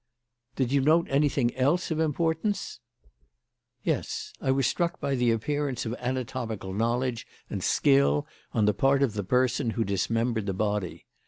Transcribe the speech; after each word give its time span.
"Did 0.55 0.71
you 0.71 0.81
note 0.81 1.05
anything 1.11 1.55
else 1.55 1.91
of 1.91 1.99
importance?" 1.99 2.79
"Yes. 3.83 4.33
I 4.41 4.49
was 4.49 4.65
struck 4.65 4.99
by 4.99 5.13
the 5.13 5.29
appearance 5.29 5.85
of 5.85 5.93
anatomical 5.99 6.73
knowledge 6.73 7.27
and 7.51 7.63
skill 7.63 8.25
on 8.51 8.65
the 8.65 8.73
part 8.73 9.03
of 9.03 9.13
the 9.13 9.23
person 9.23 9.69
who 9.77 9.83
dismembered 9.83 10.47
the 10.47 10.55
body. 10.55 11.05